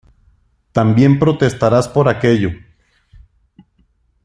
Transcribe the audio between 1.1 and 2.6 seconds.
protestaras por aquello